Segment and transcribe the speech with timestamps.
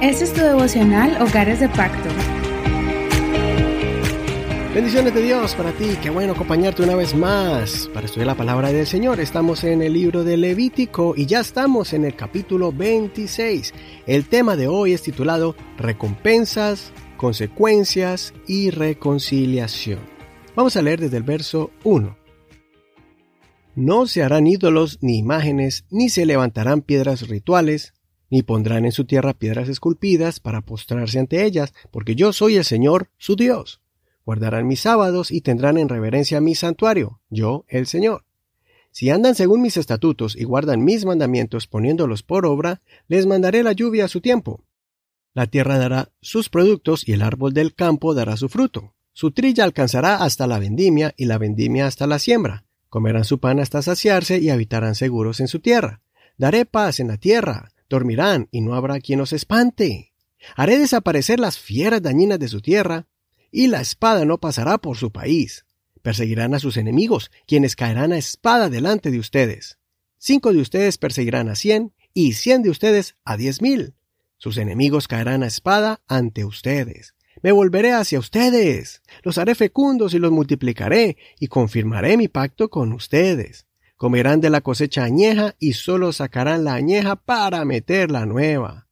[0.00, 2.08] Este es tu devocional Hogares de Pacto.
[4.72, 8.70] Bendiciones de Dios para ti, qué bueno acompañarte una vez más para estudiar la palabra
[8.70, 9.18] del Señor.
[9.18, 13.74] Estamos en el libro de Levítico y ya estamos en el capítulo 26.
[14.06, 19.98] El tema de hoy es titulado Recompensas, consecuencias y reconciliación.
[20.54, 22.16] Vamos a leer desde el verso 1.
[23.74, 27.94] No se harán ídolos ni imágenes, ni se levantarán piedras rituales,
[28.30, 32.64] ni pondrán en su tierra piedras esculpidas para postrarse ante ellas, porque yo soy el
[32.64, 33.80] Señor, su Dios.
[34.24, 38.24] Guardarán mis sábados y tendrán en reverencia mi santuario, yo el Señor.
[38.90, 43.72] Si andan según mis estatutos y guardan mis mandamientos poniéndolos por obra, les mandaré la
[43.72, 44.64] lluvia a su tiempo.
[45.34, 48.94] La tierra dará sus productos y el árbol del campo dará su fruto.
[49.12, 52.64] Su trilla alcanzará hasta la vendimia y la vendimia hasta la siembra.
[52.88, 56.00] Comerán su pan hasta saciarse y habitarán seguros en su tierra.
[56.36, 60.12] Daré paz en la tierra, dormirán y no habrá quien os espante.
[60.56, 63.06] Haré desaparecer las fieras dañinas de su tierra,
[63.50, 65.64] y la espada no pasará por su país.
[66.02, 69.78] Perseguirán a sus enemigos, quienes caerán a espada delante de ustedes.
[70.18, 73.94] Cinco de ustedes perseguirán a cien, y cien de ustedes a diez mil.
[74.36, 77.14] Sus enemigos caerán a espada ante ustedes.
[77.42, 82.92] Me volveré hacia ustedes, los haré fecundos y los multiplicaré, y confirmaré mi pacto con
[82.92, 83.67] ustedes.
[83.98, 88.86] Comerán de la cosecha añeja y solo sacarán la añeja para meter la nueva.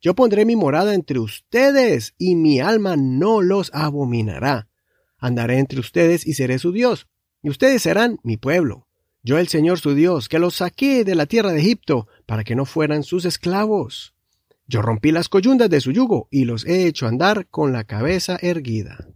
[0.00, 4.68] Yo pondré mi morada entre ustedes y mi alma no los abominará.
[5.18, 7.08] Andaré entre ustedes y seré su Dios,
[7.42, 8.86] y ustedes serán mi pueblo.
[9.24, 12.54] Yo el Señor su Dios, que los saqué de la tierra de Egipto, para que
[12.54, 14.14] no fueran sus esclavos.
[14.68, 18.38] Yo rompí las coyundas de su yugo y los he hecho andar con la cabeza
[18.40, 19.11] erguida.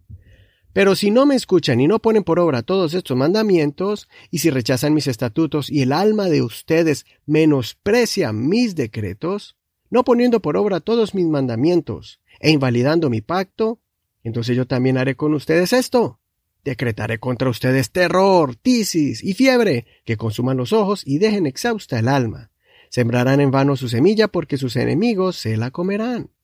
[0.76, 4.50] Pero si no me escuchan y no ponen por obra todos estos mandamientos, y si
[4.50, 9.56] rechazan mis estatutos y el alma de ustedes menosprecia mis decretos,
[9.88, 13.80] no poniendo por obra todos mis mandamientos e invalidando mi pacto,
[14.22, 16.20] entonces yo también haré con ustedes esto.
[16.62, 22.06] Decretaré contra ustedes terror, tisis y fiebre, que consuman los ojos y dejen exhausta el
[22.06, 22.50] alma.
[22.90, 26.35] Sembrarán en vano su semilla porque sus enemigos se la comerán.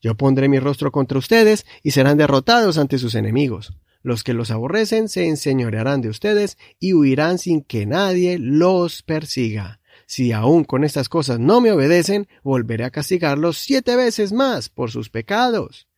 [0.00, 3.72] Yo pondré mi rostro contra ustedes y serán derrotados ante sus enemigos.
[4.02, 9.80] Los que los aborrecen se enseñorearán de ustedes y huirán sin que nadie los persiga.
[10.06, 14.90] Si aún con estas cosas no me obedecen, volveré a castigarlos siete veces más por
[14.90, 15.88] sus pecados.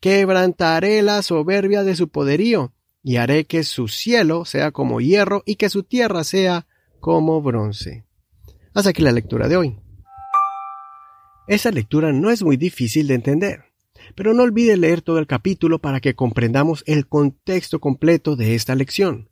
[0.00, 2.74] Quebrantaré la soberbia de su poderío,
[3.04, 6.66] y haré que su cielo sea como hierro y que su tierra sea
[7.00, 8.04] como bronce.
[8.72, 9.78] Hasta aquí la lectura de hoy.
[11.46, 13.64] Esa lectura no es muy difícil de entender,
[14.14, 18.74] pero no olvide leer todo el capítulo para que comprendamos el contexto completo de esta
[18.74, 19.28] lección.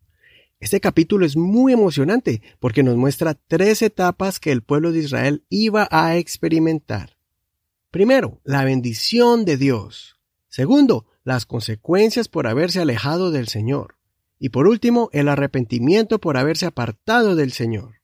[0.60, 5.42] Este capítulo es muy emocionante porque nos muestra tres etapas que el pueblo de Israel
[5.48, 7.16] iba a experimentar.
[7.90, 10.20] Primero, la bendición de Dios.
[10.50, 13.96] Segundo, las consecuencias por haberse alejado del Señor.
[14.38, 18.01] Y por último, el arrepentimiento por haberse apartado del Señor.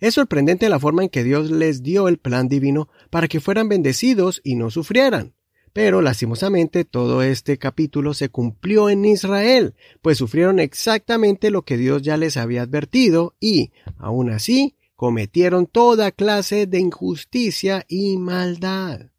[0.00, 3.68] Es sorprendente la forma en que Dios les dio el plan divino para que fueran
[3.68, 5.34] bendecidos y no sufrieran.
[5.72, 12.02] Pero lastimosamente todo este capítulo se cumplió en Israel, pues sufrieron exactamente lo que Dios
[12.02, 19.10] ya les había advertido y, aun así, cometieron toda clase de injusticia y maldad.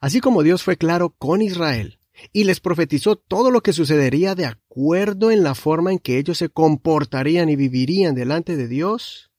[0.00, 1.98] Así como Dios fue claro con Israel
[2.32, 6.38] y les profetizó todo lo que sucedería de acuerdo en la forma en que ellos
[6.38, 9.30] se comportarían y vivirían delante de Dios,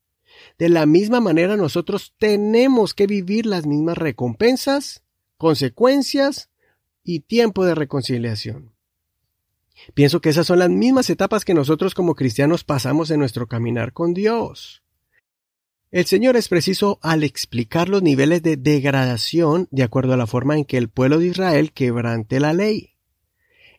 [0.57, 5.03] de la misma manera nosotros tenemos que vivir las mismas recompensas,
[5.37, 6.49] consecuencias
[7.03, 8.73] y tiempo de reconciliación.
[9.93, 13.93] Pienso que esas son las mismas etapas que nosotros como cristianos pasamos en nuestro caminar
[13.93, 14.83] con Dios.
[15.89, 20.57] El Señor es preciso al explicar los niveles de degradación de acuerdo a la forma
[20.57, 22.95] en que el pueblo de Israel quebrante la ley.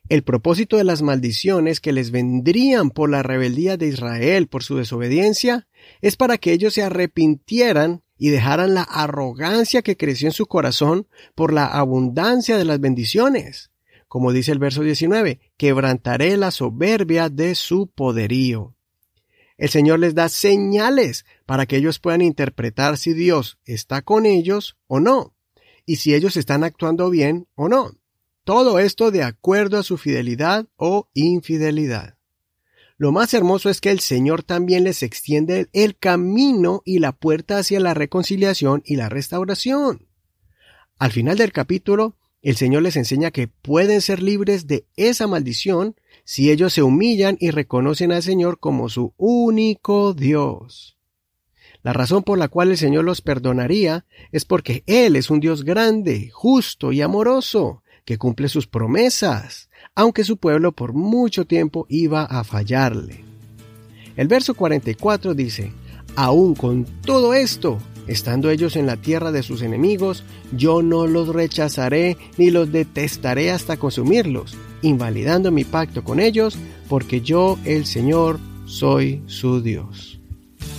[0.08, 4.76] El propósito de las maldiciones que les vendrían por la rebeldía de Israel por su
[4.76, 5.68] desobediencia
[6.00, 11.06] es para que ellos se arrepintieran y dejaran la arrogancia que creció en su corazón
[11.34, 13.70] por la abundancia de las bendiciones.
[14.08, 18.77] Como dice el verso 19, quebrantaré la soberbia de su poderío.
[19.58, 24.76] El Señor les da señales para que ellos puedan interpretar si Dios está con ellos
[24.86, 25.34] o no,
[25.84, 27.90] y si ellos están actuando bien o no.
[28.44, 32.16] Todo esto de acuerdo a su fidelidad o infidelidad.
[32.96, 37.58] Lo más hermoso es que el Señor también les extiende el camino y la puerta
[37.58, 40.08] hacia la reconciliación y la restauración.
[40.98, 45.96] Al final del capítulo, el Señor les enseña que pueden ser libres de esa maldición
[46.24, 50.96] si ellos se humillan y reconocen al Señor como su único Dios.
[51.82, 55.64] La razón por la cual el Señor los perdonaría es porque Él es un Dios
[55.64, 62.24] grande, justo y amoroso, que cumple sus promesas, aunque su pueblo por mucho tiempo iba
[62.24, 63.24] a fallarle.
[64.16, 65.72] El verso 44 dice,
[66.16, 71.28] Aún con todo esto, estando ellos en la tierra de sus enemigos, yo no los
[71.28, 76.58] rechazaré ni los detestaré hasta consumirlos, invalidando mi pacto con ellos,
[76.88, 80.20] porque yo, el Señor, soy su Dios.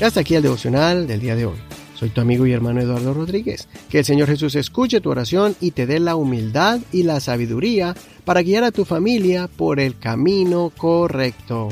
[0.01, 1.57] Hasta aquí el devocional del día de hoy.
[1.99, 3.67] Soy tu amigo y hermano Eduardo Rodríguez.
[3.89, 7.93] Que el Señor Jesús escuche tu oración y te dé la humildad y la sabiduría
[8.23, 11.67] para guiar a tu familia por el camino correcto.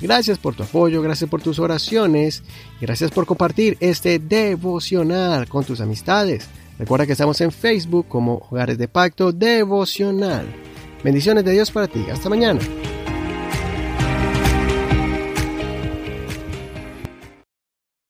[0.00, 2.42] Gracias por tu apoyo, gracias por tus oraciones
[2.80, 6.48] y gracias por compartir este devocional con tus amistades.
[6.78, 10.46] Recuerda que estamos en Facebook como Hogares de Pacto Devocional.
[11.02, 12.04] Bendiciones de Dios para ti.
[12.10, 12.60] Hasta mañana.